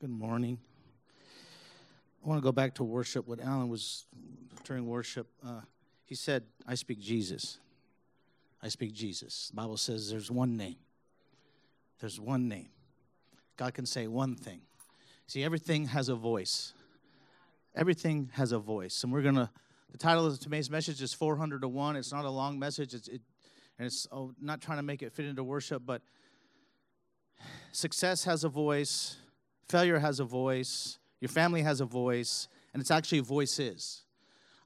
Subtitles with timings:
[0.00, 0.58] Good morning.
[2.24, 3.26] I want to go back to worship.
[3.26, 4.06] What Alan was
[4.62, 5.62] during worship, uh,
[6.04, 7.58] he said, I speak Jesus.
[8.62, 9.48] I speak Jesus.
[9.48, 10.76] The Bible says there's one name.
[11.98, 12.68] There's one name.
[13.56, 14.60] God can say one thing.
[15.26, 16.74] See, everything has a voice.
[17.74, 19.02] Everything has a voice.
[19.02, 19.50] And we're going to,
[19.90, 21.96] the title of today's message is 400 to 1.
[21.96, 22.94] It's not a long message.
[22.94, 23.20] It's, it,
[23.80, 26.02] and it's oh, not trying to make it fit into worship, but
[27.72, 29.16] success has a voice,
[29.68, 34.02] failure has a voice, your family has a voice, and it's actually voices.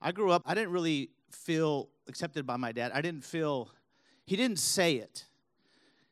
[0.01, 2.93] I grew up, I didn't really feel accepted by my dad.
[2.95, 3.71] I didn't feel,
[4.27, 5.27] he didn't say it.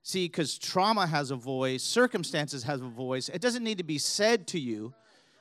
[0.02, 3.28] See, because trauma has a voice, circumstances has a voice.
[3.28, 4.94] It doesn't need to be said to you,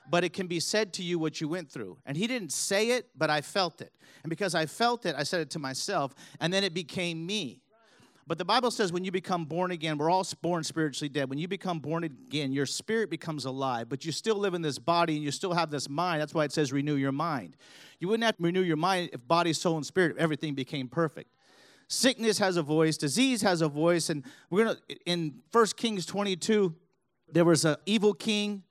[0.09, 1.97] but it can be said to you what you went through.
[2.05, 3.93] And he didn't say it, but I felt it.
[4.23, 7.61] And because I felt it, I said it to myself, and then it became me.
[8.29, 11.31] But the Bible says when you become born again, we're all born spiritually dead.
[11.31, 14.77] When you become born again, your spirit becomes alive, but you still live in this
[14.77, 16.21] body and you still have this mind.
[16.21, 17.57] That's why it says renew your mind.
[18.00, 21.31] You wouldn't have to renew your mind if body, soul, and spirit, everything became perfect.
[21.88, 26.75] Sickness has a voice, disease has a voice, and we're gonna in 1 Kings 22,
[27.31, 28.61] there was an evil king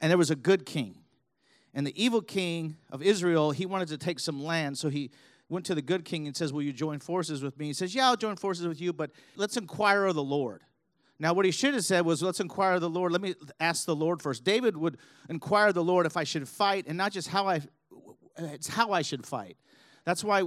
[0.00, 0.94] and there was a good king.
[1.74, 5.10] And the evil king of Israel, he wanted to take some land, so he
[5.48, 7.66] went to the good king and says, Will you join forces with me?
[7.66, 10.62] He says, Yeah, I'll join forces with you, but let's inquire of the Lord.
[11.20, 13.12] Now, what he should have said was, Let's inquire of the Lord.
[13.12, 14.44] Let me ask the Lord first.
[14.44, 17.60] David would inquire of the Lord if I should fight, and not just how I,
[18.36, 19.56] it's how I should fight.
[20.04, 20.42] That's why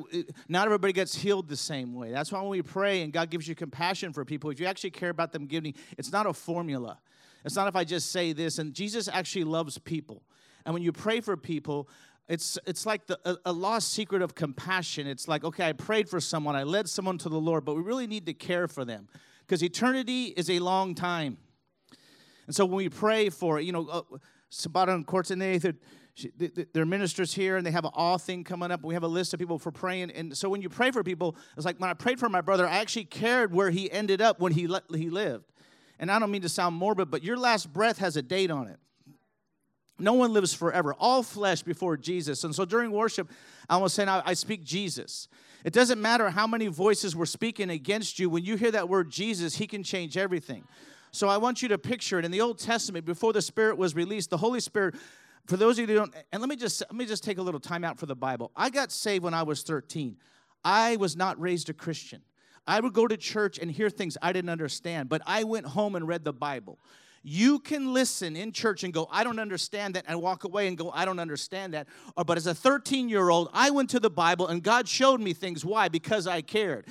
[0.47, 2.09] not everybody gets healed the same way.
[2.09, 4.89] That's why when we pray and God gives you compassion for people, if you actually
[4.89, 6.97] care about them giving, it's not a formula.
[7.45, 8.57] It's not if I just say this.
[8.57, 10.23] And Jesus actually loves people.
[10.65, 11.89] And when you pray for people,
[12.31, 15.05] it's, it's like the, a, a, lost secret of compassion.
[15.05, 17.81] It's like, okay, I prayed for someone, I led someone to the Lord, but we
[17.81, 19.09] really need to care for them
[19.41, 21.37] because eternity is a long time.
[22.47, 24.01] And so when we pray for, you know, uh,
[24.49, 25.59] Sabata and Courtenay,
[26.73, 28.81] they're ministers here and they have an awe thing coming up.
[28.81, 30.11] We have a list of people for praying.
[30.11, 32.65] And so when you pray for people, it's like when I prayed for my brother,
[32.65, 35.51] I actually cared where he ended up when he, he lived.
[35.99, 38.67] And I don't mean to sound morbid, but your last breath has a date on
[38.69, 38.79] it.
[40.01, 40.95] No one lives forever.
[40.99, 42.43] All flesh before Jesus.
[42.43, 43.29] And so during worship,
[43.69, 45.27] I was saying, I, I speak Jesus.
[45.63, 48.29] It doesn't matter how many voices were speaking against you.
[48.29, 50.63] When you hear that word Jesus, He can change everything.
[51.11, 53.95] So I want you to picture it in the Old Testament, before the Spirit was
[53.95, 54.95] released, the Holy Spirit.
[55.45, 57.41] For those of you who don't, and let me just let me just take a
[57.41, 58.51] little time out for the Bible.
[58.55, 60.15] I got saved when I was 13.
[60.63, 62.21] I was not raised a Christian.
[62.67, 65.95] I would go to church and hear things I didn't understand, but I went home
[65.95, 66.79] and read the Bible.
[67.23, 70.75] You can listen in church and go, I don't understand that, and walk away and
[70.75, 71.87] go, I don't understand that.
[72.17, 75.21] Or, but as a 13 year old, I went to the Bible and God showed
[75.21, 75.63] me things.
[75.63, 75.87] Why?
[75.87, 76.87] Because I cared.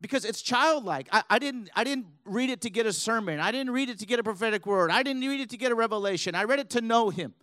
[0.00, 1.08] Because it's childlike.
[1.10, 3.98] I, I, didn't, I didn't read it to get a sermon, I didn't read it
[3.98, 6.34] to get a prophetic word, I didn't read it to get a revelation.
[6.34, 7.34] I read it to know Him.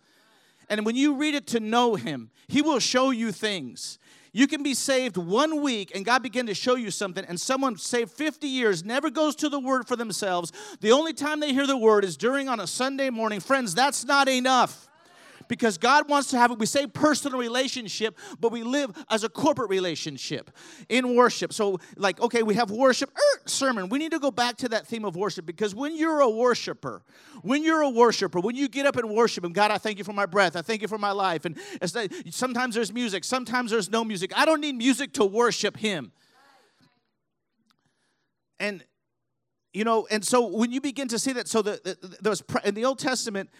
[0.70, 3.98] And when you read it to know Him, He will show you things.
[4.32, 7.76] You can be saved one week and God begin to show you something, and someone
[7.76, 10.52] saved 50 years never goes to the word for themselves.
[10.80, 13.40] The only time they hear the word is during on a Sunday morning.
[13.40, 14.89] Friends, that's not enough
[15.50, 16.60] because God wants to have, it.
[16.60, 20.48] we say personal relationship, but we live as a corporate relationship
[20.88, 21.52] in worship.
[21.52, 23.88] So, like, okay, we have worship, er, sermon.
[23.88, 27.02] We need to go back to that theme of worship because when you're a worshiper,
[27.42, 30.04] when you're a worshiper, when you get up and worship Him, God, I thank you
[30.04, 31.44] for my breath, I thank you for my life.
[31.44, 31.58] And
[32.30, 34.32] sometimes there's music, sometimes there's no music.
[34.36, 36.12] I don't need music to worship Him.
[38.60, 38.84] And
[39.72, 41.80] you know, and so when you begin to see that, so the,
[42.20, 43.50] the, in the Old Testament,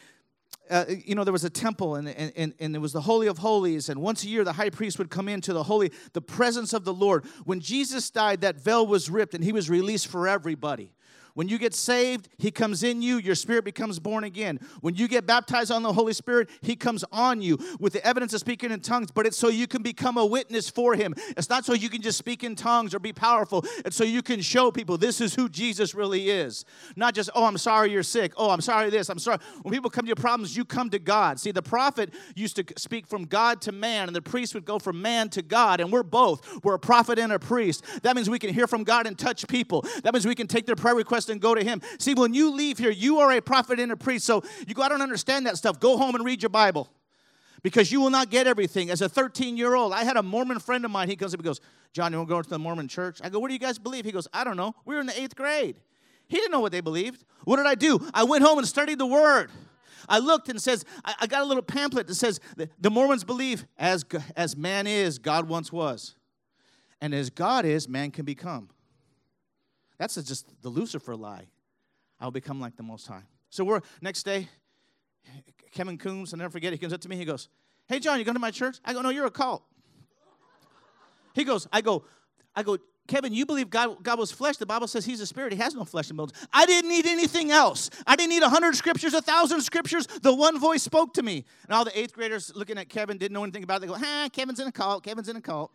[0.70, 3.38] uh, you know, there was a temple and, and, and it was the Holy of
[3.38, 3.88] Holies.
[3.88, 6.84] And once a year, the high priest would come into the holy, the presence of
[6.84, 7.24] the Lord.
[7.44, 10.92] When Jesus died, that veil was ripped and he was released for everybody.
[11.34, 14.60] When you get saved, He comes in you, your spirit becomes born again.
[14.80, 18.34] When you get baptized on the Holy Spirit, He comes on you with the evidence
[18.34, 21.14] of speaking in tongues, but it's so you can become a witness for Him.
[21.36, 24.22] It's not so you can just speak in tongues or be powerful, it's so you
[24.22, 26.64] can show people this is who Jesus really is.
[26.96, 28.32] Not just, oh, I'm sorry you're sick.
[28.36, 29.08] Oh, I'm sorry this.
[29.08, 29.38] I'm sorry.
[29.62, 31.38] When people come to your problems, you come to God.
[31.38, 34.78] See, the prophet used to speak from God to man, and the priest would go
[34.78, 36.64] from man to God, and we're both.
[36.64, 37.84] We're a prophet and a priest.
[38.02, 39.84] That means we can hear from God and touch people.
[40.02, 41.82] That means we can take their prayer requests and go to Him.
[41.98, 44.24] See, when you leave here, you are a prophet and a priest.
[44.24, 45.80] So you go, I don't understand that stuff.
[45.80, 46.88] Go home and read your Bible
[47.62, 48.90] because you will not get everything.
[48.90, 51.08] As a 13 year old, I had a Mormon friend of mine.
[51.08, 51.60] He comes up and goes,
[51.92, 53.20] John, you want to go to the Mormon church?
[53.22, 54.04] I go, What do you guys believe?
[54.04, 54.74] He goes, I don't know.
[54.84, 55.76] We were in the eighth grade.
[56.28, 57.24] He didn't know what they believed.
[57.44, 57.98] What did I do?
[58.14, 59.50] I went home and studied the Word.
[60.08, 62.40] I looked and says, I, I got a little pamphlet that says
[62.78, 64.04] the Mormons believe as,
[64.36, 66.14] as man is, God once was.
[67.00, 68.68] And as God is, man can become.
[70.00, 71.44] That's just the Lucifer lie.
[72.18, 73.20] I'll become like the Most High.
[73.50, 74.48] So we're next day.
[75.72, 77.50] Kevin Coombs, I'll never forget, he comes up to me, he goes,
[77.86, 78.78] Hey, John, you going to my church?
[78.82, 79.62] I go, No, you're a cult.
[81.34, 82.04] He goes, I go,
[82.56, 84.56] I go, Kevin, you believe God, God was flesh.
[84.56, 85.52] The Bible says he's a spirit.
[85.52, 86.32] He has no flesh and bones.
[86.50, 87.90] I didn't need anything else.
[88.06, 90.06] I didn't need a hundred scriptures, a thousand scriptures.
[90.06, 91.44] The one voice spoke to me.
[91.64, 93.80] And all the eighth graders looking at Kevin didn't know anything about it.
[93.80, 95.04] They go, huh, Kevin's in a cult.
[95.04, 95.72] Kevin's in a cult.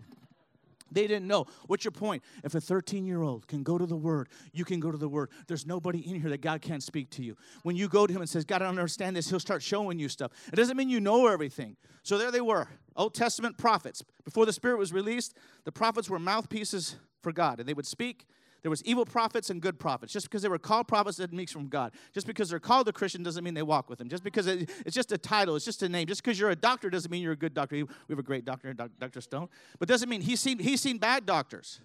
[0.91, 1.45] They didn't know.
[1.67, 2.23] What's your point?
[2.43, 5.09] If a 13 year old can go to the Word, you can go to the
[5.09, 5.29] Word.
[5.47, 7.35] There's nobody in here that God can't speak to you.
[7.63, 9.99] When you go to Him and says, God, I don't understand this, He'll start showing
[9.99, 10.31] you stuff.
[10.51, 11.75] It doesn't mean you know everything.
[12.03, 14.03] So there they were, Old Testament prophets.
[14.23, 18.25] Before the Spirit was released, the prophets were mouthpieces for God, and they would speak
[18.65, 20.11] there was evil prophets and good prophets.
[20.11, 21.91] Just because they were called prophets doesn't mean from God.
[22.15, 24.09] Just because they're called a Christian doesn't mean they walk with Him.
[24.09, 26.07] Just because it, it's just a title, it's just a name.
[26.07, 27.75] Just because you're a doctor doesn't mean you're a good doctor.
[27.75, 29.21] We have a great doctor, Dr.
[29.21, 31.79] Stone, but doesn't mean he's seen he's seen bad doctors.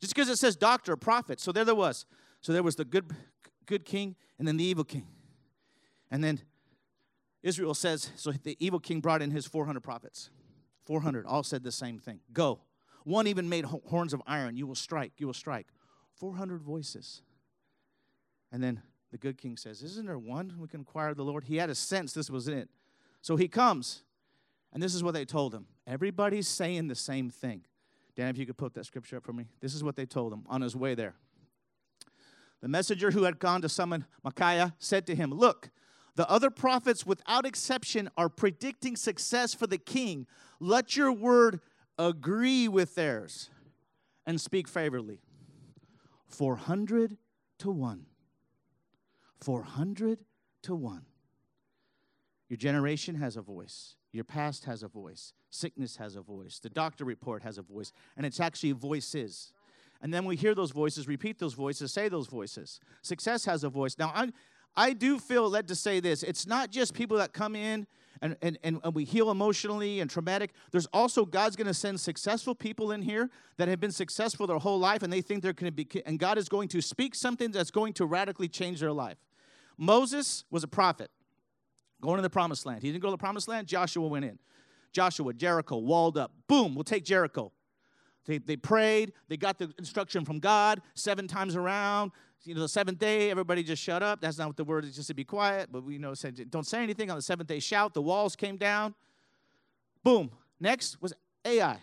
[0.00, 1.38] Just because it says doctor, prophet.
[1.38, 2.06] So there there was.
[2.40, 3.14] So there was the good
[3.66, 5.06] good king and then the evil king,
[6.10, 6.40] and then
[7.42, 8.32] Israel says so.
[8.32, 10.30] The evil king brought in his 400 prophets.
[10.86, 12.20] 400 all said the same thing.
[12.32, 12.60] Go.
[13.04, 14.56] One even made horns of iron.
[14.56, 15.12] You will strike.
[15.18, 15.66] You will strike.
[16.22, 17.20] 400 voices.
[18.52, 18.80] And then
[19.10, 21.42] the good king says, Isn't there one we can inquire of the Lord?
[21.42, 22.68] He had a sense this was it.
[23.22, 24.04] So he comes,
[24.72, 25.66] and this is what they told him.
[25.84, 27.62] Everybody's saying the same thing.
[28.14, 29.46] Dan, if you could put that scripture up for me.
[29.60, 31.16] This is what they told him on his way there.
[32.60, 35.70] The messenger who had gone to summon Micaiah said to him, Look,
[36.14, 40.28] the other prophets, without exception, are predicting success for the king.
[40.60, 41.58] Let your word
[41.98, 43.50] agree with theirs
[44.24, 45.18] and speak favorably.
[46.32, 47.16] 400
[47.58, 48.06] to 1.
[49.40, 50.18] 400
[50.62, 51.02] to 1.
[52.48, 53.96] Your generation has a voice.
[54.12, 55.32] Your past has a voice.
[55.50, 56.58] Sickness has a voice.
[56.58, 57.92] The doctor report has a voice.
[58.16, 59.52] And it's actually voices.
[60.02, 62.80] And then we hear those voices, repeat those voices, say those voices.
[63.02, 63.96] Success has a voice.
[63.98, 64.30] Now, I,
[64.76, 66.22] I do feel led to say this.
[66.22, 67.86] It's not just people that come in
[68.22, 70.52] and, and, and we heal emotionally and traumatic.
[70.70, 74.58] There's also God's going to send successful people in here that have been successful their
[74.58, 77.14] whole life and they think they're going to be, and God is going to speak
[77.14, 79.18] something that's going to radically change their life.
[79.76, 81.10] Moses was a prophet
[82.00, 82.82] going to the promised land.
[82.82, 84.38] He didn't go to the promised land, Joshua went in.
[84.92, 86.32] Joshua, Jericho, walled up.
[86.48, 87.52] Boom, we'll take Jericho.
[88.26, 92.12] They, they prayed, they got the instruction from God seven times around
[92.44, 94.20] you know, the seventh day, everybody just shut up.
[94.20, 95.68] That's not what the word is, just to be quiet.
[95.70, 97.10] But we you know said, don't say anything.
[97.10, 97.94] On the seventh day, shout.
[97.94, 98.94] The walls came down.
[100.02, 100.30] Boom.
[100.58, 101.12] Next was
[101.44, 101.78] Ai.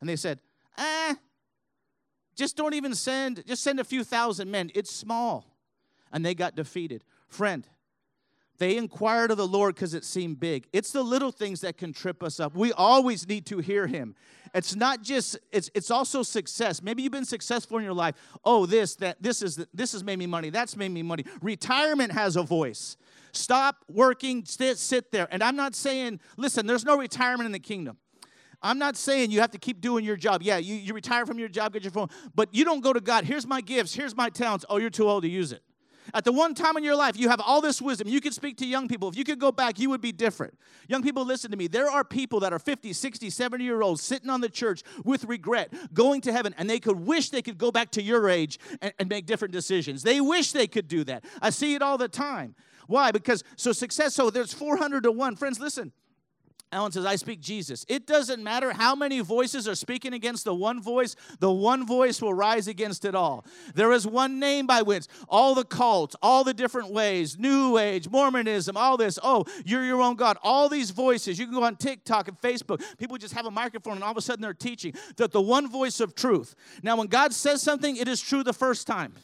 [0.00, 0.40] And they said,
[0.76, 1.16] ah,
[2.34, 4.70] just don't even send, just send a few thousand men.
[4.74, 5.44] It's small.
[6.12, 7.04] And they got defeated.
[7.28, 7.66] Friend,
[8.58, 10.66] they inquired of the Lord because it seemed big.
[10.72, 12.54] It's the little things that can trip us up.
[12.54, 14.16] We always need to hear Him.
[14.54, 16.82] It's not just, it's, it's also success.
[16.82, 18.14] Maybe you've been successful in your life.
[18.44, 20.50] Oh, this, that, this is, this has made me money.
[20.50, 21.24] That's made me money.
[21.40, 22.96] Retirement has a voice.
[23.32, 25.28] Stop working, sit, sit there.
[25.30, 27.98] And I'm not saying, listen, there's no retirement in the kingdom.
[28.60, 30.42] I'm not saying you have to keep doing your job.
[30.42, 33.00] Yeah, you, you retire from your job, get your phone, but you don't go to
[33.00, 34.64] God, here's my gifts, here's my talents.
[34.68, 35.62] Oh, you're too old to use it.
[36.14, 38.08] At the one time in your life, you have all this wisdom.
[38.08, 39.08] You could speak to young people.
[39.08, 40.58] If you could go back, you would be different.
[40.88, 41.66] Young people, listen to me.
[41.66, 45.24] There are people that are 50, 60, 70 year olds sitting on the church with
[45.24, 48.58] regret, going to heaven, and they could wish they could go back to your age
[48.80, 50.02] and, and make different decisions.
[50.02, 51.24] They wish they could do that.
[51.42, 52.54] I see it all the time.
[52.86, 53.12] Why?
[53.12, 55.36] Because so success, so there's 400 to 1.
[55.36, 55.92] Friends, listen.
[56.70, 57.86] Alan says, I speak Jesus.
[57.88, 62.20] It doesn't matter how many voices are speaking against the one voice, the one voice
[62.20, 63.46] will rise against it all.
[63.74, 68.10] There is one name by which all the cults, all the different ways, New Age,
[68.10, 71.38] Mormonism, all this, oh, you're your own God, all these voices.
[71.38, 72.82] You can go on TikTok and Facebook.
[72.98, 75.70] People just have a microphone and all of a sudden they're teaching that the one
[75.70, 76.54] voice of truth.
[76.82, 79.14] Now, when God says something, it is true the first time.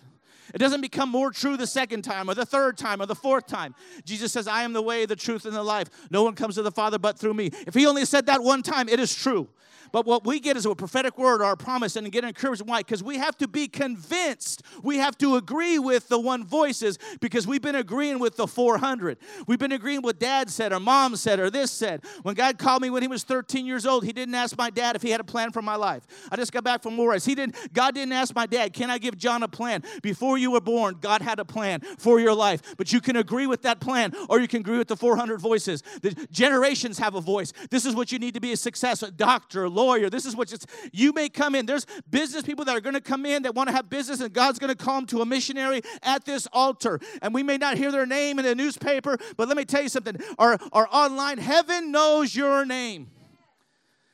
[0.53, 3.47] It doesn't become more true the second time or the third time or the fourth
[3.47, 3.75] time.
[4.05, 5.89] Jesus says, I am the way, the truth, and the life.
[6.11, 7.51] No one comes to the Father but through me.
[7.67, 9.49] If he only said that one time, it is true.
[9.93, 12.63] But what we get is a prophetic word or a promise and get encouraged.
[12.63, 12.81] Why?
[12.81, 14.63] Because we have to be convinced.
[14.83, 19.19] We have to agree with the one voices because we've been agreeing with the 400.
[19.47, 22.05] We've been agreeing with dad said or mom said or this said.
[22.23, 24.97] When God called me when he was 13 years old, he didn't ask my dad
[24.97, 26.07] if he had a plan for my life.
[26.31, 27.25] I just got back from Juarez.
[27.25, 29.83] He didn't, God didn't ask my dad, can I give John a plan?
[30.03, 32.77] Before you were born, God had a plan for your life.
[32.77, 35.83] But you can agree with that plan or you can agree with the 400 voices.
[36.03, 37.53] The generations have a voice.
[37.71, 40.11] This is what you need to be a success, a doctor, lawyer.
[40.11, 41.67] This is what just, you may come in.
[41.67, 44.33] There's business people that are going to come in that want to have business, and
[44.33, 47.01] God's going to call them to a missionary at this altar.
[47.23, 49.89] And we may not hear their name in the newspaper, but let me tell you
[49.89, 50.17] something.
[50.39, 53.11] Our, our online, heaven knows your name.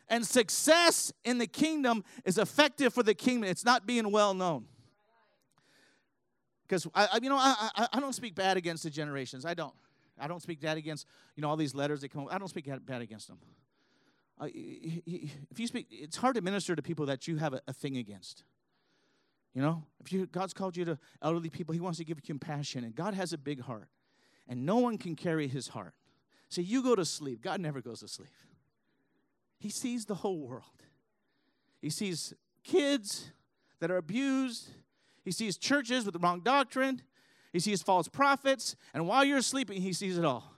[0.08, 3.48] And success in the kingdom is effective for the kingdom.
[3.48, 4.64] It's not being well known.
[6.66, 9.44] Because I, I, you know, I, I, I don't speak bad against the generations.
[9.44, 9.74] I don't.
[10.18, 12.28] I don't speak bad against, you know, all these letters that come.
[12.30, 13.38] I don't speak bad against them.
[14.40, 17.72] Uh, if you speak, it's hard to minister to people that you have a, a
[17.72, 18.42] thing against.
[19.54, 22.22] You know, if you, God's called you to elderly people, He wants to give you
[22.22, 23.88] compassion, and God has a big heart,
[24.48, 25.92] and no one can carry His heart.
[26.48, 27.42] See, you go to sleep.
[27.42, 28.30] God never goes to sleep.
[29.58, 30.64] He sees the whole world.
[31.82, 32.32] He sees
[32.64, 33.30] kids
[33.80, 34.70] that are abused.
[35.22, 37.02] He sees churches with the wrong doctrine.
[37.52, 38.74] He sees false prophets.
[38.94, 40.54] And while you're sleeping, he sees it all.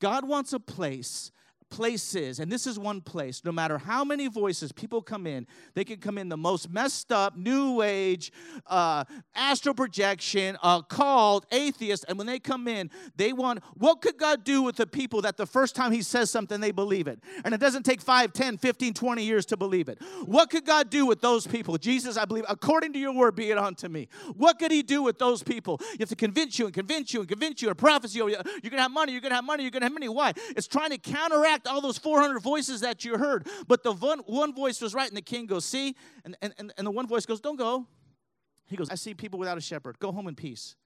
[0.00, 1.30] God wants a place
[1.70, 5.84] places, and this is one place, no matter how many voices people come in, they
[5.84, 8.32] can come in the most messed up, new age,
[8.66, 9.04] uh,
[9.34, 14.44] astral projection, uh, called atheist, and when they come in, they want, what could God
[14.44, 17.20] do with the people that the first time He says something, they believe it?
[17.44, 19.98] And it doesn't take 5, 10, 15, 20 years to believe it.
[20.24, 21.76] What could God do with those people?
[21.78, 24.08] Jesus, I believe, according to your word, be it unto me.
[24.36, 25.80] What could He do with those people?
[25.92, 28.42] You have to convince you and convince you and convince you, a prophecy, you're going
[28.42, 30.08] to have money, you're going to have money, you're going to have money.
[30.08, 30.32] Why?
[30.50, 33.46] It's trying to counteract all those 400 voices that you heard.
[33.66, 35.96] But the one, one voice was right, and the king goes, See?
[36.24, 37.86] And, and, and the one voice goes, Don't go.
[38.66, 39.98] He goes, I see people without a shepherd.
[39.98, 40.76] Go home in peace.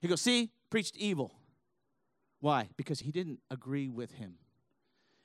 [0.00, 0.50] He goes, See?
[0.70, 1.34] Preached evil.
[2.40, 2.68] Why?
[2.76, 4.34] Because he didn't agree with him.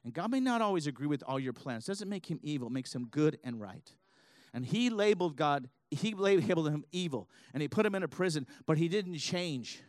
[0.03, 1.85] And God may not always agree with all your plans.
[1.85, 3.89] Doesn't make him evil, makes him good and right.
[4.53, 8.45] And he labeled God, he labeled him evil, and he put him in a prison,
[8.65, 9.81] but he didn't change.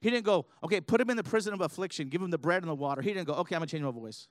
[0.00, 2.62] He didn't go, okay, put him in the prison of affliction, give him the bread
[2.62, 3.02] and the water.
[3.02, 4.28] He didn't go, okay, I'm gonna change my voice.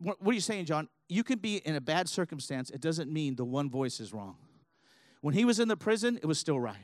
[0.00, 0.88] What, are you saying, John?
[1.08, 2.70] You can be in a bad circumstance.
[2.70, 4.36] It doesn't mean the one voice is wrong.
[5.20, 6.76] When he was in the prison, it was still right.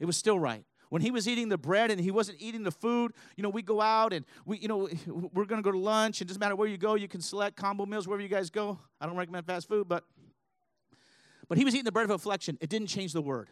[0.00, 0.64] It was still right.
[0.88, 3.62] When he was eating the bread and he wasn't eating the food, you know, we
[3.62, 6.20] go out and we, you know, we're going to go to lunch.
[6.20, 6.96] It doesn't matter where you go.
[6.96, 8.78] You can select combo meals wherever you guys go.
[9.00, 10.04] I don't recommend fast food, but
[11.48, 12.56] but he was eating the bread of affliction.
[12.60, 13.48] It didn't change the word.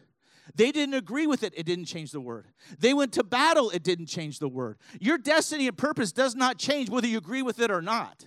[0.55, 2.47] They didn't agree with it, it didn't change the word.
[2.79, 4.79] They went to battle, it didn't change the word.
[5.01, 8.27] Your destiny and purpose does not change whether you agree with it or not.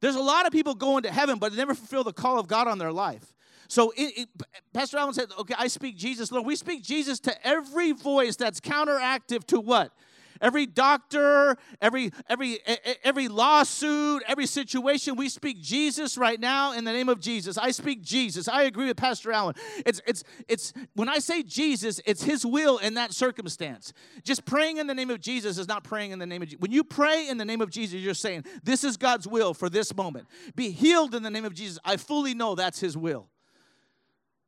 [0.00, 2.48] There's a lot of people going to heaven, but they never fulfill the call of
[2.48, 3.34] God on their life.
[3.68, 4.28] So it, it,
[4.72, 6.32] Pastor Allen said, okay, I speak Jesus.
[6.32, 9.92] Lord, we speak Jesus to every voice that's counteractive to what?
[10.40, 12.58] Every doctor, every every
[13.04, 17.58] every lawsuit, every situation, we speak Jesus right now in the name of Jesus.
[17.58, 18.48] I speak Jesus.
[18.48, 19.54] I agree with Pastor Allen.
[19.84, 23.92] It's it's it's when I say Jesus, it's his will in that circumstance.
[24.24, 26.60] Just praying in the name of Jesus is not praying in the name of Jesus.
[26.60, 29.68] When you pray in the name of Jesus, you're saying, This is God's will for
[29.68, 30.26] this moment.
[30.54, 31.78] Be healed in the name of Jesus.
[31.84, 33.28] I fully know that's his will.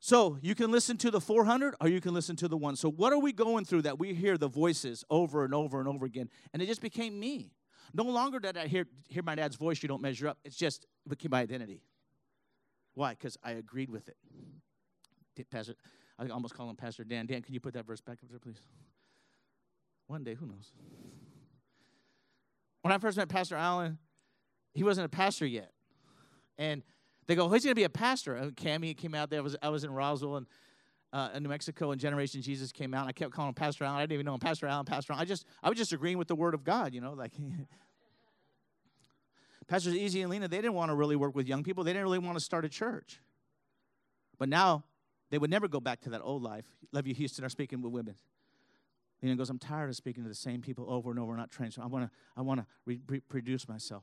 [0.05, 2.75] So you can listen to the 400 or you can listen to the one.
[2.75, 5.89] So what are we going through that we hear the voices over and over and
[5.89, 6.29] over again?
[6.53, 7.53] And it just became me.
[7.95, 10.39] No longer did I hear, hear my dad's voice, you don't measure up.
[10.45, 11.85] It's just it became my identity.
[12.95, 13.11] Why?
[13.11, 14.17] Because I agreed with it.
[15.53, 15.77] Pastor,
[16.19, 17.27] I almost call him Pastor Dan.
[17.27, 18.61] Dan, can you put that verse back up there, please?
[20.09, 20.73] One day, who knows?
[22.81, 23.99] When I first met Pastor Allen,
[24.75, 25.71] he wasn't a pastor yet.
[26.59, 26.83] And
[27.27, 28.35] they go, who's going to be a pastor?
[28.35, 29.41] And Cammy came out there.
[29.41, 30.47] I was, I was in Roswell and
[31.13, 33.03] uh, in New Mexico, and Generation Jesus came out.
[33.03, 33.99] And I kept calling him Pastor Allen.
[33.99, 35.23] I didn't even know him, Pastor Allen, Pastor Allen.
[35.23, 37.33] I just, I was just agreeing with the Word of God, you know, like.
[39.69, 41.85] Pastors Easy and Lena, they didn't want to really work with young people.
[41.85, 43.21] They didn't really want to start a church.
[44.39, 44.85] But now
[45.31, 46.67] they would never go back to that old life.
[46.93, 48.17] Love you, Houston are speaking with women.
[49.23, 51.73] Lena goes, I'm tired of speaking to the same people over and over, not trained.
[51.73, 54.03] So I want to, I want to reproduce myself.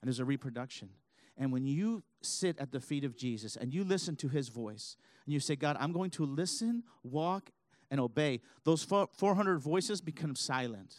[0.00, 0.90] And there's a reproduction.
[1.36, 4.96] And when you sit at the feet of Jesus and you listen to his voice,
[5.24, 7.50] and you say, God, I'm going to listen, walk,
[7.90, 10.96] and obey, those 400 voices become silent.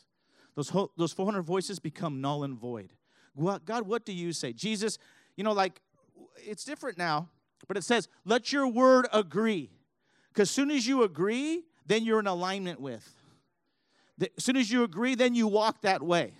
[0.55, 2.93] Those, those 400 voices become null and void.
[3.65, 4.51] God, what do you say?
[4.51, 4.97] Jesus,
[5.37, 5.79] you know, like,
[6.37, 7.29] it's different now,
[7.67, 9.69] but it says, let your word agree.
[10.33, 13.15] Because soon as you agree, then you're in alignment with.
[14.19, 16.33] As soon as you agree, then you walk that way.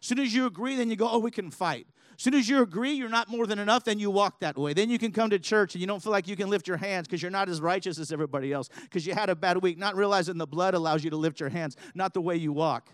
[0.00, 1.86] As soon as you agree, then you go, oh, we can fight.
[2.16, 4.72] As soon as you agree you're not more than enough, then you walk that way.
[4.72, 6.78] Then you can come to church and you don't feel like you can lift your
[6.78, 9.76] hands because you're not as righteous as everybody else because you had a bad week,
[9.76, 12.88] not realizing the blood allows you to lift your hands, not the way you walk.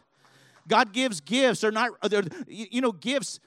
[0.66, 1.62] God gives gifts.
[1.62, 3.38] Uh, they're not, they're, you know, gifts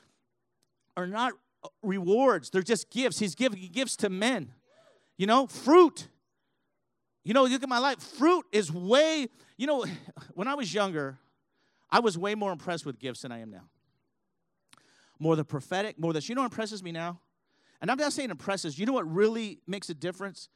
[0.95, 2.49] are not uh, rewards.
[2.49, 3.19] They're just gifts.
[3.19, 4.53] He's giving gifts to men.
[5.17, 6.07] You know, fruit.
[7.25, 7.99] You know, look at my life.
[7.99, 9.27] Fruit is way,
[9.57, 9.85] you know,
[10.35, 11.17] when I was younger,
[11.89, 13.63] I was way more impressed with gifts than I am now
[15.19, 16.29] more the prophetic, more this.
[16.29, 17.19] You know what impresses me now?
[17.81, 18.79] And I'm not saying impresses.
[18.79, 20.49] You know what really makes a difference?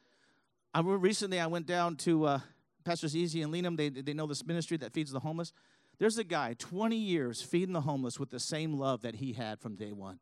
[0.73, 2.39] I recently I went down to uh,
[2.83, 3.77] Pastors Easy and Lenham.
[3.77, 5.51] They, they know this ministry that feeds the homeless.
[5.97, 9.59] There's a guy, 20 years, feeding the homeless with the same love that he had
[9.59, 10.19] from day one.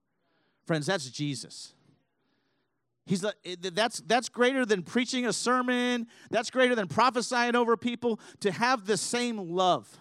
[0.65, 1.73] Friends, that's Jesus.
[3.05, 3.23] He's
[3.61, 6.07] that's that's greater than preaching a sermon.
[6.29, 9.97] That's greater than prophesying over people to have the same love.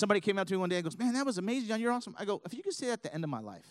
[0.00, 1.78] Somebody came up to me one day and goes, Man, that was amazing, John.
[1.78, 2.16] You're awesome.
[2.18, 3.66] I go, If you could say that at the end of my life,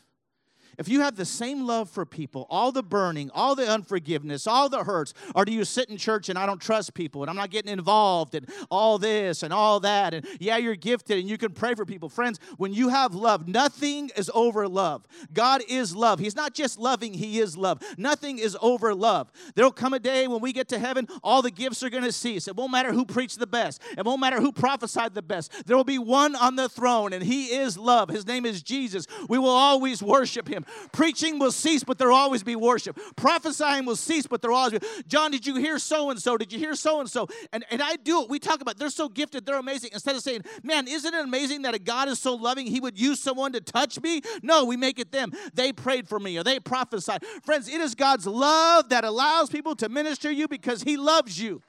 [0.77, 4.69] if you have the same love for people, all the burning, all the unforgiveness, all
[4.69, 7.35] the hurts, or do you sit in church and I don't trust people and I'm
[7.35, 10.13] not getting involved and all this and all that?
[10.13, 12.09] And yeah, you're gifted and you can pray for people.
[12.09, 15.05] Friends, when you have love, nothing is over love.
[15.33, 16.19] God is love.
[16.19, 17.81] He's not just loving, He is love.
[17.97, 19.31] Nothing is over love.
[19.55, 22.11] There'll come a day when we get to heaven, all the gifts are going to
[22.11, 22.47] cease.
[22.47, 25.65] It won't matter who preached the best, it won't matter who prophesied the best.
[25.65, 28.09] There will be one on the throne, and He is love.
[28.09, 29.07] His name is Jesus.
[29.27, 30.58] We will always worship Him.
[30.91, 32.97] Preaching will cease, but there'll always be worship.
[33.15, 34.87] Prophesying will cease, but there'll always be.
[35.07, 36.37] John, did you hear so and so?
[36.37, 37.27] Did you hear so and so?
[37.51, 38.29] And and I do it.
[38.29, 39.91] We talk about they're so gifted, they're amazing.
[39.93, 42.99] Instead of saying, man, isn't it amazing that a God is so loving, He would
[42.99, 44.21] use someone to touch me?
[44.41, 45.31] No, we make it them.
[45.53, 47.23] They prayed for me or they prophesied.
[47.43, 51.61] Friends, it is God's love that allows people to minister you because He loves you.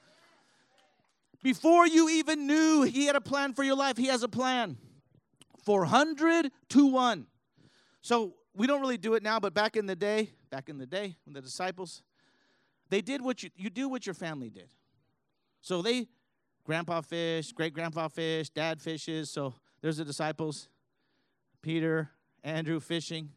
[1.43, 4.77] Before you even knew He had a plan for your life, He has a plan.
[5.63, 7.27] 400 to 1.
[8.01, 10.85] So we don't really do it now, but back in the day, back in the
[10.85, 12.03] day, when the disciples,
[12.89, 14.69] they did what you you do what your family did.
[15.61, 16.07] So they,
[16.65, 19.29] grandpa fish, great grandpa fish, dad fishes.
[19.29, 20.69] So there's the disciples,
[21.61, 22.09] Peter,
[22.43, 23.29] Andrew fishing.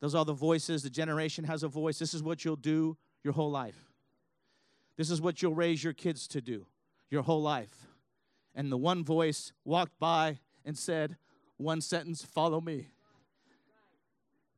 [0.00, 0.82] Those are the voices.
[0.82, 1.98] The generation has a voice.
[1.98, 3.90] This is what you'll do your whole life.
[4.96, 6.66] This is what you'll raise your kids to do
[7.10, 7.86] your whole life.
[8.54, 11.16] And the one voice walked by and said,
[11.56, 12.88] one sentence, follow me.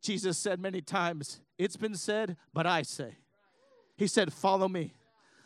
[0.00, 3.16] Jesus said many times, It's been said, but I say.
[3.96, 4.94] He said, Follow me.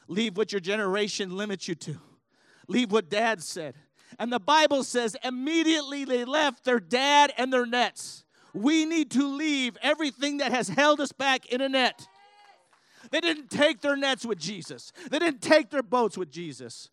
[0.08, 1.96] Leave what your generation limits you to.
[2.68, 3.74] Leave what dad said.
[4.18, 8.24] And the Bible says, immediately they left their dad and their nets.
[8.52, 12.06] We need to leave everything that has held us back in a net.
[13.10, 16.88] They didn't take their nets with Jesus, they didn't take their boats with Jesus.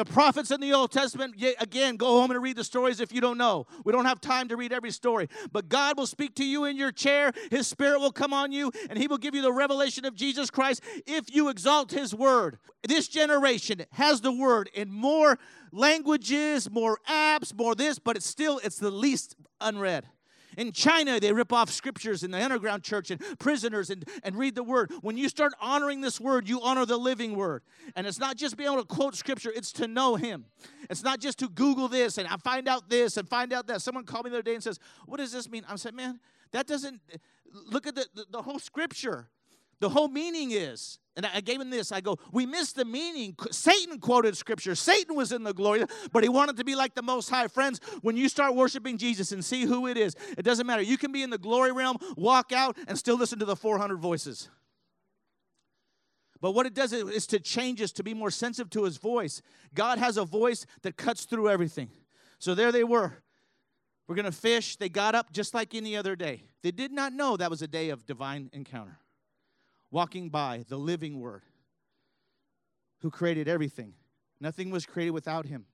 [0.00, 3.20] The prophets in the Old Testament, again, go home and read the stories if you
[3.20, 3.66] don't know.
[3.84, 5.28] We don't have time to read every story.
[5.52, 7.32] But God will speak to you in your chair.
[7.50, 10.48] His Spirit will come on you, and He will give you the revelation of Jesus
[10.48, 12.56] Christ if you exalt His Word.
[12.82, 15.38] This generation has the Word in more
[15.70, 20.06] languages, more apps, more this, but it's still, it's the least unread.
[20.60, 24.54] In China, they rip off scriptures in the underground church and prisoners and, and read
[24.54, 24.92] the word.
[25.00, 27.62] When you start honoring this word, you honor the living word.
[27.96, 30.44] And it's not just being able to quote scripture, it's to know him.
[30.90, 33.80] It's not just to Google this and I find out this and find out that.
[33.80, 35.64] Someone called me the other day and says, What does this mean?
[35.66, 36.20] I said, Man,
[36.52, 37.00] that doesn't
[37.70, 39.28] look at the, the, the whole scripture.
[39.80, 41.90] The whole meaning is, and I gave him this.
[41.90, 43.34] I go, we missed the meaning.
[43.50, 44.74] Satan quoted scripture.
[44.74, 47.48] Satan was in the glory, but he wanted to be like the Most High.
[47.48, 50.82] Friends, when you start worshiping Jesus and see who it is, it doesn't matter.
[50.82, 53.96] You can be in the glory realm, walk out, and still listen to the 400
[53.96, 54.50] voices.
[56.42, 59.42] But what it does is to change us to be more sensitive to his voice.
[59.74, 61.90] God has a voice that cuts through everything.
[62.38, 63.22] So there they were.
[64.06, 64.76] We're going to fish.
[64.76, 66.44] They got up just like any other day.
[66.62, 68.99] They did not know that was a day of divine encounter
[69.90, 71.42] walking by the living Word
[73.00, 73.94] who created everything.
[74.40, 75.66] Nothing was created without him.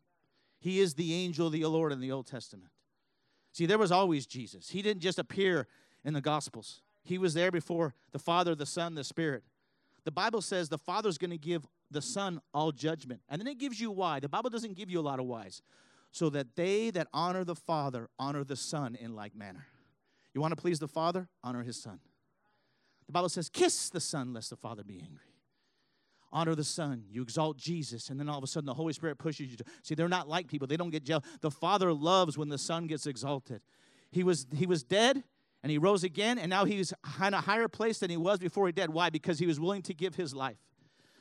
[0.59, 2.71] He is the angel of the Lord in the Old Testament.
[3.53, 4.71] See, there was always Jesus.
[4.71, 5.67] He didn't just appear
[6.05, 9.43] in the Gospels, He was there before the Father, the Son, the Spirit.
[10.05, 13.23] The Bible says the Father's going to give the Son all judgment.
[13.29, 14.21] And then it gives you why.
[14.21, 15.63] The Bible doesn't give you a lot of whys.
[16.13, 19.67] So that they that honor the Father honor the Son in like manner.
[20.33, 21.29] You want to please the Father?
[21.43, 21.99] Honor His Son.
[23.07, 25.23] The Bible says, kiss the Son, lest the Father be angry.
[26.33, 27.05] Honor the Son.
[27.09, 29.65] You exalt Jesus, and then all of a sudden the Holy Spirit pushes you to.
[29.83, 30.67] See, they're not like people.
[30.67, 31.25] They don't get jealous.
[31.41, 33.63] The Father loves when the Son gets exalted.
[34.11, 35.23] He was, he was dead,
[35.63, 36.93] and he rose again, and now he's
[37.25, 38.91] in a higher place than he was before he died.
[38.91, 39.09] Why?
[39.11, 40.59] Because he was willing to give his life.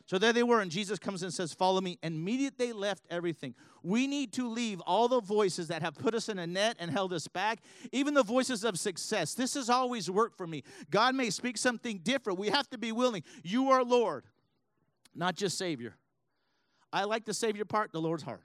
[0.07, 1.97] So there they were, and Jesus comes and says, Follow me.
[2.03, 3.55] And immediately they left everything.
[3.81, 6.91] We need to leave all the voices that have put us in a net and
[6.91, 7.59] held us back,
[7.91, 9.33] even the voices of success.
[9.33, 10.63] This has always worked for me.
[10.91, 12.37] God may speak something different.
[12.37, 13.23] We have to be willing.
[13.43, 14.25] You are Lord,
[15.15, 15.95] not just Savior.
[16.93, 18.43] I like the Savior part, the Lord's heart.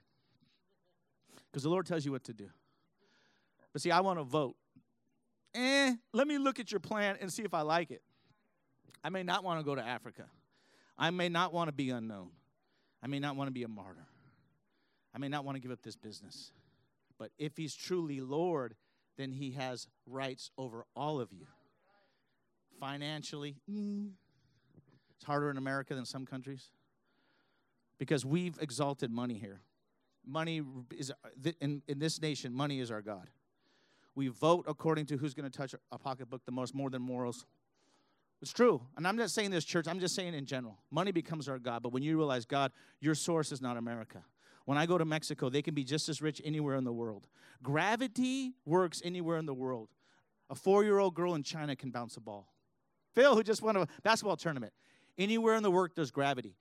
[1.51, 2.49] Because the Lord tells you what to do.
[3.71, 4.55] But see, I want to vote.
[5.53, 8.01] Eh, let me look at your plan and see if I like it.
[9.03, 10.23] I may not want to go to Africa.
[11.01, 12.29] I may not want to be unknown.
[13.01, 14.05] I may not want to be a martyr.
[15.15, 16.51] I may not want to give up this business.
[17.17, 18.75] But if he's truly Lord,
[19.17, 21.47] then he has rights over all of you.
[22.79, 24.11] Financially, mm,
[25.15, 26.69] it's harder in America than some countries
[27.97, 29.61] because we've exalted money here.
[30.23, 30.61] Money
[30.95, 31.11] is,
[31.59, 33.31] in, in this nation, money is our God.
[34.13, 37.45] We vote according to who's going to touch a pocketbook the most, more than morals.
[38.41, 38.81] It's true.
[38.97, 40.79] And I'm not saying this church, I'm just saying in general.
[40.89, 41.83] Money becomes our God.
[41.83, 44.23] But when you realize, God, your source is not America.
[44.65, 47.27] when I go to Mexico, they can be just as rich anywhere in the world.
[47.61, 49.89] Gravity works anywhere in the world.
[50.49, 52.53] A four year old girl in China can bounce a ball.
[53.13, 54.73] Phil, who just won a basketball tournament,
[55.17, 56.55] anywhere in the world there's gravity.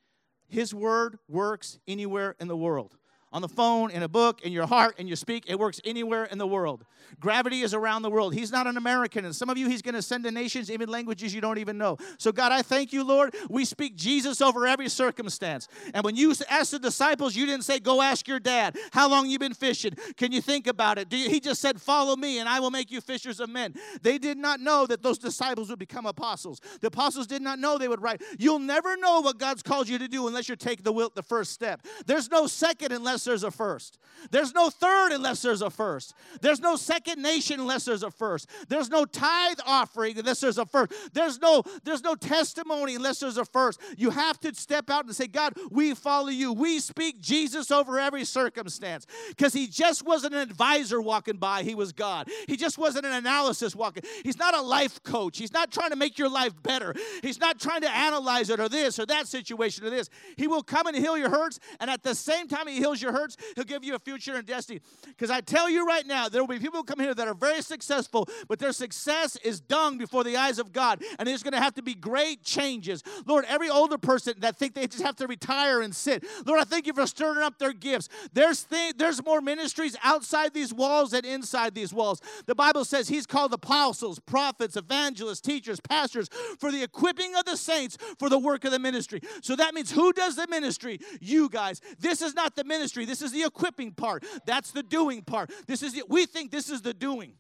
[0.49, 2.97] His word works anywhere in the world
[3.33, 5.45] on the phone, in a book, in your heart, and you speak.
[5.47, 6.85] It works anywhere in the world.
[7.21, 8.35] Gravity is around the world.
[8.35, 9.25] He's not an American.
[9.25, 11.79] And some of you, He's going to send to nations, even languages you don't even
[11.79, 11.97] know.
[12.19, 13.35] So, God, I thank you, Lord.
[13.49, 15.69] We speak Jesus over every circumstance.
[15.95, 19.29] And when you asked the disciples, you didn't say, Go ask your dad, how long
[19.29, 19.95] you been fishing?
[20.17, 21.13] Can you think about it?
[21.13, 23.75] You, he just said, Follow me, and I will make you fishers of men.
[24.03, 26.61] They did not know that those disciples would become apostles.
[26.81, 28.23] The apostles did not know they would write.
[28.39, 31.23] You'll never know what God's called you to do unless you take the, will, the
[31.23, 31.87] first step.
[32.07, 33.99] There's no second unless there's a first.
[34.31, 36.15] There's no third unless there's a first.
[36.41, 38.49] There's no second nation unless there's a first.
[38.69, 40.93] There's no tithe offering unless there's a first.
[41.13, 43.81] There's no there's no testimony unless there's a first.
[43.97, 46.53] You have to step out and say, God, we follow you.
[46.53, 49.07] We speak Jesus over every circumstance.
[49.29, 52.29] Because he just wasn't an advisor walking by, he was God.
[52.47, 54.03] He just wasn't an analysis walking.
[54.23, 55.39] He's not a life coach.
[55.39, 56.95] He's not trying to make your life better.
[57.23, 60.11] He's not trying to analyze it or this or that situation or this.
[60.37, 63.10] He will come and heal your hurts, and at the same time he heals your
[63.13, 64.81] hurts, he'll give you a future and destiny.
[65.07, 67.63] Because I tell you right now, there will be people come here that are very
[67.63, 71.03] successful, but their success is dung before the eyes of God.
[71.19, 73.03] And there's going to have to be great changes.
[73.27, 76.65] Lord, every older person that think they just have to retire and sit, Lord, I
[76.65, 78.09] thank you for stirring up their gifts.
[78.33, 82.21] There's, th- there's more ministries outside these walls than inside these walls.
[82.47, 87.57] The Bible says He's called apostles, prophets, evangelists, teachers, pastors for the equipping of the
[87.57, 89.21] saints for the work of the ministry.
[89.43, 91.01] So that means who does the ministry?
[91.21, 91.81] You guys.
[91.99, 94.25] This is not the ministry, this is the equipping part.
[94.47, 95.51] That's the doing part.
[95.67, 97.35] This is the, we think this is the doing.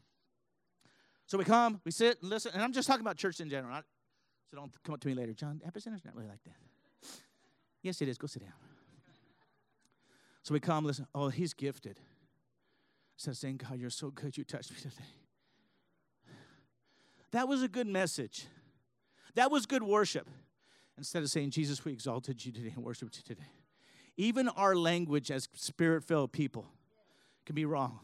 [1.26, 3.80] So we come, we sit, and listen, and I'm just talking about church in general.
[4.50, 5.60] So don't come up to me later, John.
[5.66, 6.56] Epicenter's not really like that.
[7.82, 8.18] Yes, it is.
[8.18, 8.52] Go sit down.
[10.42, 11.06] So we come, listen.
[11.14, 11.98] Oh, he's gifted.
[13.26, 14.94] Of saying, God, you're so good, you touched me today.
[17.32, 18.46] That was a good message.
[19.34, 20.26] That was good worship.
[20.96, 23.48] Instead of saying, Jesus, we exalted you today and worshiped you today.
[24.20, 26.66] Even our language as spirit filled people
[27.46, 28.00] can be wrong.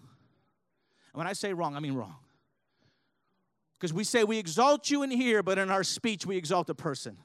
[1.13, 2.17] And when I say wrong, I mean wrong.
[3.79, 6.75] Because we say we exalt you in here, but in our speech we exalt a
[6.75, 7.19] person.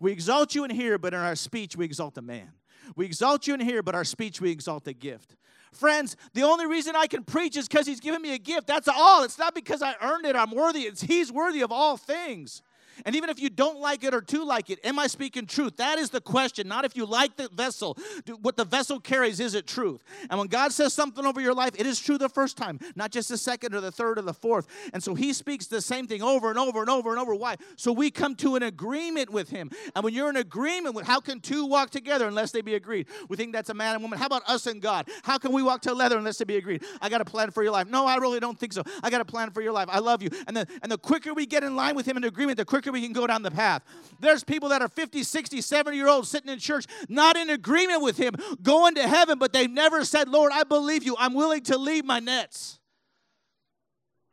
[0.00, 2.50] We exalt you in here, but in our speech we exalt a man.
[2.94, 5.34] We exalt you in here, but our speech we exalt a gift.
[5.72, 8.66] Friends, the only reason I can preach is because he's given me a gift.
[8.66, 9.24] That's all.
[9.24, 10.36] It's not because I earned it.
[10.36, 10.82] I'm worthy.
[10.82, 12.60] It's he's worthy of all things.
[13.04, 15.76] And even if you don't like it or do like it, am I speaking truth?
[15.76, 17.96] That is the question, not if you like the vessel.
[18.40, 20.02] What the vessel carries, is it truth?
[20.30, 23.10] And when God says something over your life, it is true the first time, not
[23.10, 24.66] just the second or the third or the fourth.
[24.92, 27.34] And so He speaks the same thing over and over and over and over.
[27.34, 27.56] Why?
[27.76, 29.70] So we come to an agreement with Him.
[29.94, 33.06] And when you're in agreement with, how can two walk together unless they be agreed?
[33.28, 34.18] We think that's a man and woman.
[34.18, 35.08] How about us and God?
[35.22, 36.82] How can we walk together unless they be agreed?
[37.00, 37.88] I got a plan for your life.
[37.88, 38.82] No, I really don't think so.
[39.02, 39.88] I got a plan for your life.
[39.90, 40.30] I love you.
[40.46, 42.85] And the, and the quicker we get in line with Him in agreement, the quicker
[42.92, 43.82] we can go down the path.
[44.20, 48.02] There's people that are 50, 60, 70 year olds sitting in church, not in agreement
[48.02, 51.16] with Him, going to heaven, but they've never said, Lord, I believe you.
[51.18, 52.78] I'm willing to leave my nets.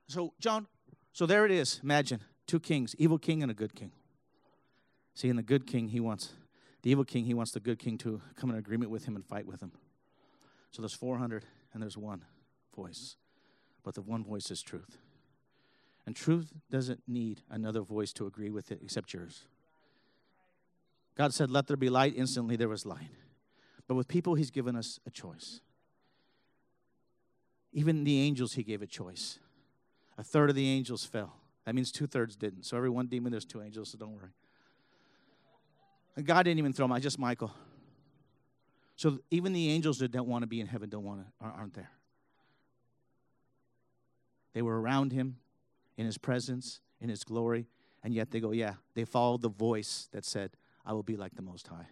[0.08, 0.68] So, John,
[1.12, 1.80] so there it is.
[1.84, 3.92] Imagine two kings, evil king and a good king.
[5.16, 6.34] See, in the good king, he wants
[6.82, 9.26] the evil king, he wants the good king to come in agreement with him and
[9.26, 9.72] fight with him.
[10.72, 12.26] So there's 400 and there's one
[12.76, 13.16] voice,
[13.84, 14.98] but the one voice is truth.
[16.06, 19.44] And truth doesn't need another voice to agree with it except yours.
[21.16, 22.14] God said, Let there be light.
[22.16, 23.12] Instantly there was light.
[23.88, 25.62] But with people, He's given us a choice.
[27.72, 29.40] Even the angels, He gave a choice.
[30.18, 31.36] A third of the angels fell.
[31.66, 32.64] That means two thirds didn't.
[32.64, 34.32] So every one demon, there's two angels, so don't worry.
[36.16, 37.52] And God didn't even throw them out, just Michael.
[38.96, 41.74] So even the angels that don't want to be in heaven don't want to, aren't
[41.74, 41.90] there.
[44.54, 45.38] They were around him
[45.98, 47.68] in his presence, in his glory,
[48.04, 50.52] and yet they go, yeah, they followed the voice that said,
[50.86, 51.88] I will be like the Most High.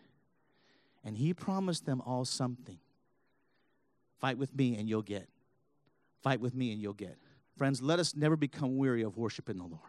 [1.03, 2.79] And he promised them all something.
[4.19, 5.29] Fight with me and you'll get.
[6.21, 7.17] Fight with me and you'll get.
[7.57, 9.79] Friends, let us never become weary of worshiping the Lord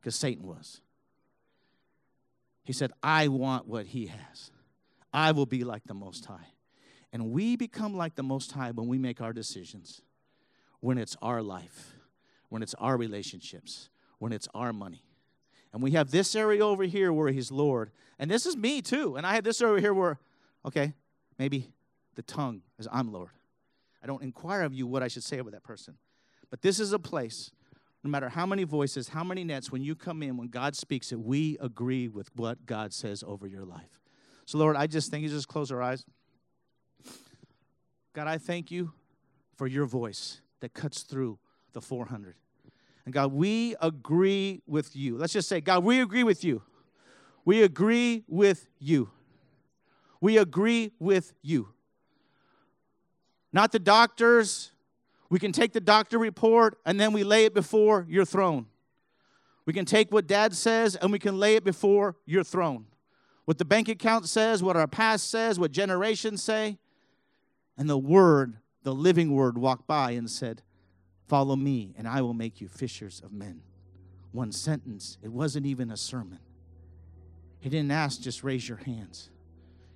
[0.00, 0.80] because Satan was.
[2.64, 4.50] He said, I want what he has.
[5.12, 6.48] I will be like the Most High.
[7.12, 10.02] And we become like the Most High when we make our decisions,
[10.80, 11.94] when it's our life
[12.54, 13.88] when it's our relationships,
[14.20, 15.02] when it's our money.
[15.72, 17.90] And we have this area over here where He's Lord.
[18.16, 19.16] And this is me too.
[19.16, 20.20] And I have this over here where,
[20.64, 20.94] okay,
[21.36, 21.72] maybe
[22.14, 23.30] the tongue is I'm Lord.
[24.00, 25.96] I don't inquire of you what I should say over that person.
[26.48, 27.50] But this is a place,
[28.04, 31.10] no matter how many voices, how many nets, when you come in, when God speaks
[31.10, 34.00] it, we agree with what God says over your life.
[34.46, 36.04] So, Lord, I just think you just close our eyes.
[38.12, 38.92] God, I thank you
[39.56, 41.40] for your voice that cuts through
[41.72, 42.36] the 400.
[43.04, 45.16] And God, we agree with you.
[45.16, 46.62] Let's just say, God, we agree with you.
[47.44, 49.10] We agree with you.
[50.20, 51.68] We agree with you.
[53.52, 54.72] Not the doctors.
[55.28, 58.66] We can take the doctor report and then we lay it before your throne.
[59.66, 62.86] We can take what dad says and we can lay it before your throne.
[63.44, 66.78] What the bank account says, what our past says, what generations say.
[67.76, 70.62] And the word, the living word, walked by and said,
[71.26, 73.62] Follow me, and I will make you fishers of men.
[74.32, 75.18] One sentence.
[75.22, 76.40] It wasn't even a sermon.
[77.60, 79.30] He didn't ask, just raise your hands.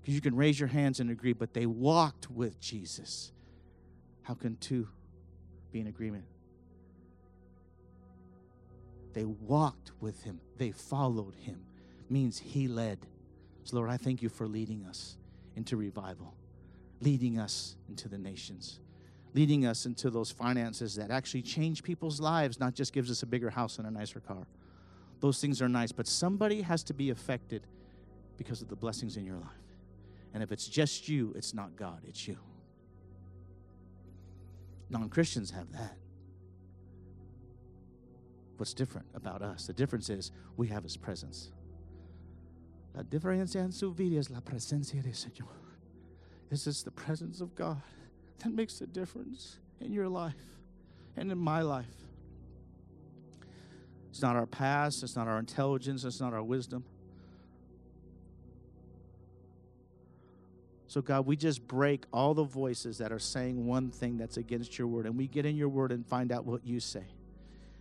[0.01, 3.33] Because you can raise your hands and agree, but they walked with Jesus.
[4.23, 4.88] How can two
[5.71, 6.25] be in agreement?
[9.12, 11.61] They walked with him, they followed him,
[12.09, 13.01] means he led.
[13.64, 15.17] So, Lord, I thank you for leading us
[15.57, 16.35] into revival,
[17.01, 18.81] leading us into the nations,
[19.35, 23.27] leading us into those finances that actually change people's lives, not just gives us a
[23.27, 24.47] bigger house and a nicer car.
[25.21, 27.67] Those things are nice, but somebody has to be affected
[28.37, 29.51] because of the blessings in your life.
[30.33, 32.38] And if it's just you, it's not God, it's you.
[34.91, 35.97] Non Christians have that.
[38.57, 39.67] What's different about us?
[39.67, 41.53] The difference is we have His presence.
[42.95, 45.49] La diferencia en su vida es la presencia del Señor.
[46.51, 47.83] This is the presence of God
[48.40, 50.35] that makes a difference in your life
[51.16, 51.87] and in my life.
[54.11, 56.85] It's not our past, it's not our intelligence, it's not our wisdom.
[60.88, 64.79] So, God, we just break all the voices that are saying one thing that's against
[64.79, 67.05] your word, and we get in your word and find out what you say.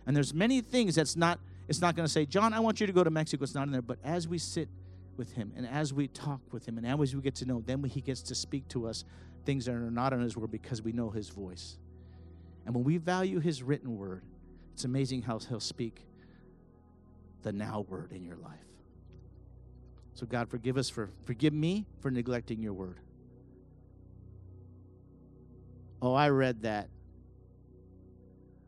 [0.06, 2.86] And there's many things that's not, it's not going to say, John, I want you
[2.86, 3.44] to go to Mexico.
[3.44, 3.82] It's not in there.
[3.82, 4.68] But as we sit
[5.16, 7.82] with him and as we talk with him and as we get to know, then
[7.84, 9.04] he gets to speak to us
[9.48, 11.78] things that are not in his word because we know his voice.
[12.66, 14.22] And when we value his written word,
[14.74, 16.04] it's amazing how he'll speak
[17.40, 18.58] the now word in your life.
[20.12, 22.98] So God, forgive us for forgive me for neglecting your word.
[26.02, 26.90] Oh, I read that.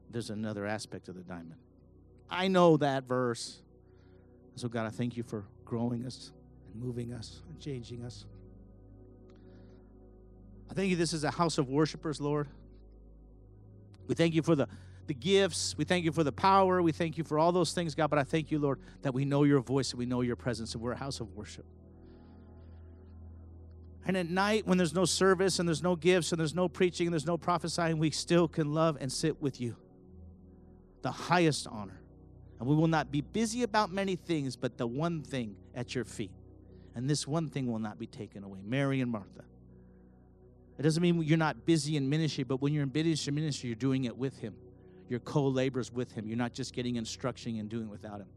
[0.09, 1.57] There's another aspect of the diamond.
[2.31, 3.61] I know that verse.
[4.55, 6.33] So God, I thank you for growing us
[6.73, 8.25] and moving us and changing us.
[10.71, 12.49] I thank you this is a house of worshipers, Lord.
[14.07, 14.69] We thank you for the
[15.11, 15.75] the gifts.
[15.77, 16.81] We thank you for the power.
[16.81, 18.11] We thank you for all those things, God.
[18.11, 20.75] But I thank you, Lord, that we know your voice and we know your presence
[20.75, 21.65] and we're a house of worship.
[24.07, 27.09] And at night, when there's no service and there's no gifts and there's no preaching
[27.09, 29.75] and there's no prophesying, we still can love and sit with you.
[31.03, 32.01] The highest honor.
[32.61, 36.05] And we will not be busy about many things, but the one thing at your
[36.05, 36.31] feet.
[36.95, 38.61] And this one thing will not be taken away.
[38.65, 39.43] Mary and Martha.
[40.81, 43.77] It doesn't mean you're not busy in ministry, but when you're in busy ministry, you're
[43.77, 44.57] doing it with Him.
[45.11, 46.29] You're co laborers with him.
[46.29, 48.29] You're not just getting instruction and doing without him.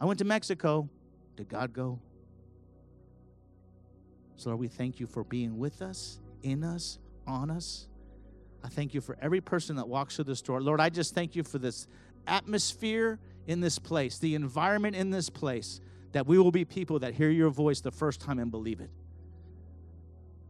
[0.00, 0.88] I went to Mexico.
[1.36, 2.00] Did God go?
[4.36, 7.88] So, Lord, we thank you for being with us, in us, on us.
[8.64, 10.62] I thank you for every person that walks through this door.
[10.62, 11.86] Lord, I just thank you for this
[12.26, 17.12] atmosphere in this place, the environment in this place, that we will be people that
[17.12, 18.90] hear your voice the first time and believe it.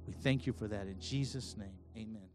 [0.07, 0.87] We thank you for that.
[0.87, 2.32] In Jesus' name, amen.